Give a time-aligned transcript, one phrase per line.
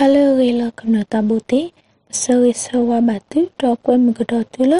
[0.00, 1.62] ဟာလိုရီလကနတဘူတီ
[2.20, 4.74] ဆောရဆဝဘတူတော့ကွဲမကတော့တူလ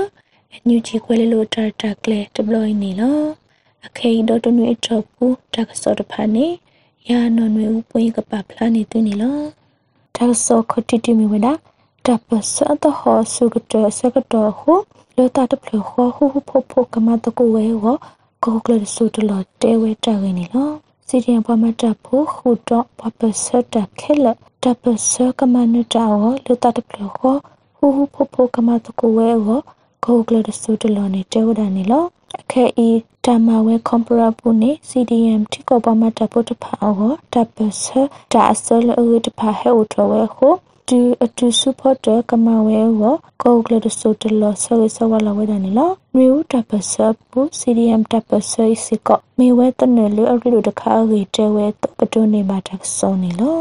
[0.55, 3.21] အညူချီကွဲလို့တာတာကလေဒပလိုင်းနီလော
[3.87, 6.47] အခေဒတော့နွေတော့ပူတကစောတဖာနေ
[7.09, 9.39] ယာနော်နွေဥပွင့်ကပပလာနေတူနီလော
[10.17, 11.53] တကစောခတိတိမီဝဒါ
[12.07, 14.73] တပစတ်ဟောဆုကတစကတော်ဟု
[15.17, 17.97] လောတာတပလခောဟုဟုဖို့ဖို့ကမတကူဝဲဟော
[18.45, 24.27] ကောကလဆူတလတဲဝဲတာရင်းနီလော စီရီယံပမတာဖို့ခုတော့ပပစတ်တခဲလ
[24.63, 27.37] တပစကမနတာဝလောတာတပလခော
[27.77, 29.61] ဟုဟုဖို့ဖို့ကမတကူဝဲဟော
[30.05, 32.05] ကောကလဆူတလနေတဲဝဒနီလော
[32.41, 32.89] အခဲဤ
[33.25, 37.85] တမဝဲကွန်ပရာပူနေ CDM တိကောပမတာဖို့တဖာဟောတပစ
[38.33, 40.55] တာအစလအဝတဖာဟဲဥတော်ဝဲဟော
[40.89, 43.03] တူအတူစုဖို့တကမဝဲဝ
[43.43, 45.81] ကောကလဒဆိုတလဆဝဆဝလာဝဒနီလ
[46.17, 46.95] မြို့တပစ
[47.31, 48.53] ပူ CDM တပစ
[48.85, 49.09] စက
[49.39, 51.67] မေဝဲတနယ်လအရီတို့တခါရီတဲဝဲ
[51.99, 53.61] ပတုန်နေမှာတက်ဆောနီလော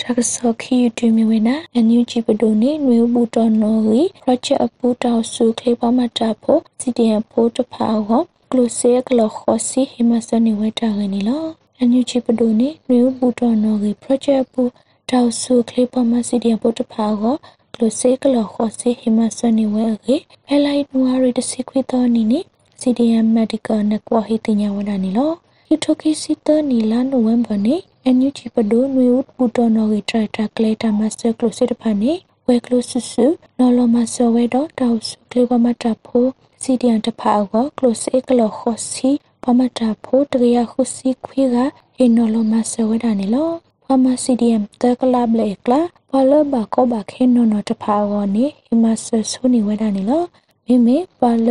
[0.00, 11.44] တကဆောခီတူမီဝနာအန်ယူဂျီပဒိုနေနွေဘူတော်နော်ရီ project အပူတောက်စုခေပမတာဖို့ CDM ဖို့တဖာဟောကလုစေကလခောစီဟိမစနေဝဲတာရနီလော
[11.78, 14.62] အန်ယူဂျီပဒိုနေနွေဘူတော်နော်ရီ project အပူ
[15.10, 17.36] တောက်စုခလေးပမစီဒီယပုတ်တဖာကို
[17.74, 22.40] ကလစေကလခောစေဟိမဆနီဝဲကေဖဲလိုက်နွားရီတစီခွေတော်နီနီ
[22.80, 25.32] CDM Medical Network ဟိတညာဝဒနီလော
[25.66, 32.12] ဟိထိုကိစီတနီလာနိုဝင်ဘာနေအန်ယူချီပဒိုနွေဦးပူတော်နော်ရီထရတာကလေတာမစတာကလစေတဖာနေ
[32.46, 33.26] ဝဲကလဆူဆူ
[33.58, 36.28] နော်လမဆောဝဲတော့တောက်စုကလေးပမတာဖိုး
[36.62, 39.10] CDM တဖာကိုကလစေကလခောစီ
[39.42, 41.56] ပမတာဖိုးတရခုစီခွေက
[41.96, 43.50] ဟိနော်လမဆောဝဲတာနီလော
[43.94, 50.22] အမစီဒီအမ်တကလဘလေကလာဘလဘကောဘခဲနောနတဖာဝနေဟိမဆဆူနီဝဒနီလော
[50.66, 51.48] မိမိဘလ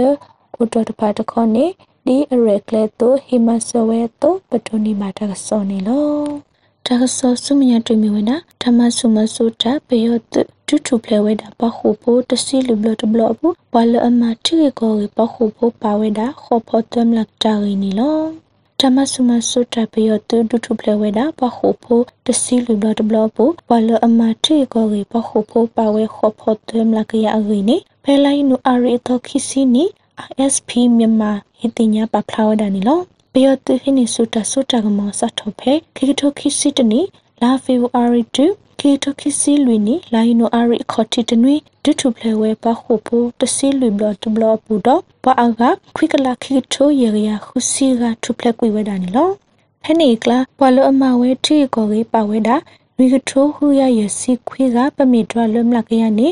[0.61, 1.65] ဥတတဖာတခေါနေ
[2.05, 6.07] ဒီအရက်ကလေတိုဟိမဆဝဲတိုပတိုနီမာတကစောနီလော
[6.85, 10.35] တကစောဆုမယတွေ့မြဝနာဓမ္မဆုမဆုတာပေယတ
[10.67, 12.87] တူတူဖလေဝဲတာပခုဖို့တစီလူဘလ
[18.81, 29.85] တဘလဘူးဘလအမတိကိုပခုဖို့ပါဝဲတာခေါ်ဖို့တမ်လက်တာရင်းနီလောတမဆုမဆုတပယတုဒုထုဖလဝဲတာပခုဖိုတစီလူဘလဘလပိုဘလအမထေကိုရေပခုဖိုပါဝဲခောဖို့တမလကရအရိနေဖဲလိုက်နုအရိတခိစီနီ
[30.29, 32.99] ISP မြန်မာဟိတညာပဖလာဝဒနီလော
[33.33, 37.01] ပယတုဟိနိဆုတဆုတကမောစတ်ထောဖဲခိကထောခိစီတနီ
[37.41, 38.45] လာဖေဗူအာရီတူ
[38.79, 45.61] ကေတခိစီလွီနီလာယိနိုအာရီခေါတိတနွေဒုထုဖလဲဝဲပခုပိုတစီလွီဘလတဘလပူတော့ပအာက
[45.95, 49.29] ခွိကလာခိထိုယေရယာခုစီကထုဖလဲကွေဝဲတာနီလော
[49.83, 52.55] ဖဲနေကလာဘလအမဝဲတီကိုကေပါဝဲတာ
[52.97, 56.27] ဝီကထိုဟူရရစီခွေကပမီဒရလွမ်လကရနီ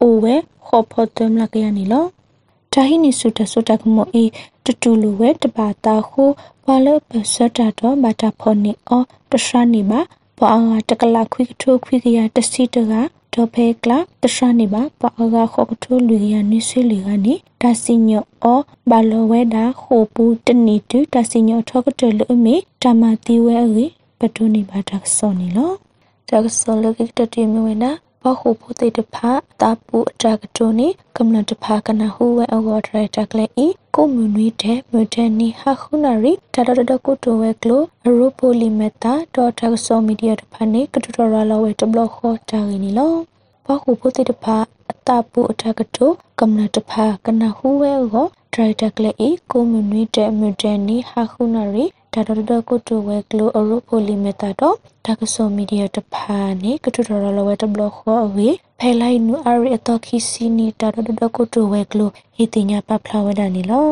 [0.00, 0.34] အိုဝဲ
[0.66, 2.04] ခေါ်ဖို့တမ်လကရနီလော
[2.72, 4.24] တာဟိနီဆုတဆုတကမောအီ
[4.64, 6.22] တတူလူဝဲတပါတာခု
[6.64, 10.00] ဘလပစတာတော့ဘာတာဖော်နီအောတရှနီပါ
[10.38, 12.92] ပွာငါတကလာခွိကထိုခွိကရတစီတက
[13.34, 18.60] ဒေါ်ဖေကလာတရှနေပါပွာငါခေါကထိုလူရနိဆွေလီကနေဒါစီညောအော
[18.90, 23.86] ဘာလောဝဲတာခိုပူတနီတူဒါစီညောထောကတလူအမေတမတီဝဲအေ
[24.18, 25.72] ပတုန်နေပါတက်စောနေလော
[26.28, 27.90] တက်စောလကိတတိမဝဲနာ
[28.22, 43.14] ဘဟုဖို့တိတဖာတာပူအတကတုန်နေကမ္လတဖာကနဟုဝဲအောဒရတက်လေဤကိုမူနွေတဲ့မဒန်နီဟာခုနာရီတတတကုတိုဝဲကလိုအရိုပိုလီမက်တာဒေါ်တက်ဆောမီဒီယာတဖာနေကတူတော်ရလာဝဲတဘလခေါ်တာရင်းနီလော
[43.64, 44.56] ဘဟုဖို့တိတဖာ
[44.90, 46.06] အတာပူအတကတု
[46.40, 63.86] ကမ္လတဖာကနဟုဝဲကိုဒရိုက်တာကလေဤကိုမူနွေတဲ့မဒန်နီဟာခုနာရီ ဒါတော်တော်ကိုတိုဝဲကလိုအရိုပိုလီမက်တာတော့ဒါကဆိုမီဒီယာတဖာနေကတူတော်ရလာဝဲတဘလခေါ်အဝေးဖဲလိုက်နူအရီအတော်ခီစီနီတာတော်တော်ကိုတိုဝဲကလိုဟီတင်ညာပဖလာဝဲတာနေလော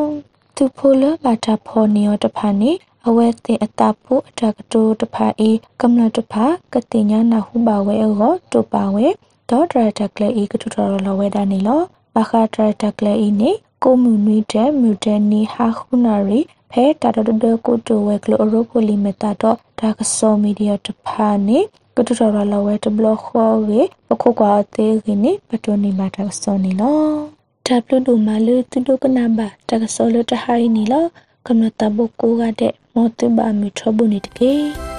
[0.57, 2.71] သူဖိုလဘာတာဖော်နီယောတဖာနေ
[3.07, 5.51] အဝဲတင်အတာဖို့အတကတိုတဖာအေ
[5.81, 6.45] ကမ္လတဖာ
[6.75, 9.07] ကတင်ညာနာဟုပါဝဲအောတိုပါဝဲ
[9.51, 11.81] ဒေါ်ဒရတာကလေဤကတူတော်လဝဲတာနေလော
[12.15, 13.51] ဘာခါဒရတာကလေဤနေ
[13.85, 16.41] ကိုမူနွေတဲ့မြူတဲ့နီဟာခုနာရီ
[16.71, 21.59] ဖဲတာတတဒကိုတိုဝဲကလိုရိုပိုလီမီတာတော့ဒါကစောမီဒီယာတဖာနေ
[21.97, 27.01] ကတူတော်ရလဝဲတဘလခေါ်ရေပခုကွာသေးခင်းနေပတိုနီမာတာစောနီလော
[27.67, 31.05] တပ်လူဒူမာလူတူဒကနာဘာတကစောလတဟိုင်းနီလော
[31.47, 34.90] ကမ္မတဘကိုကတဲ့မောတဘာမီထဘုန်တကေ